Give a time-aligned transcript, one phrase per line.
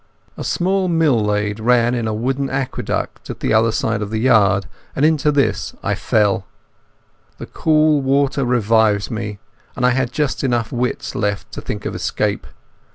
[0.35, 4.17] A small mill lade ran in a wooden aqueduct at the other side of the
[4.19, 6.47] yard, and into this I fell.
[7.37, 9.37] The cool water revived me,
[9.75, 12.47] and I had just enough wits left to think of escape.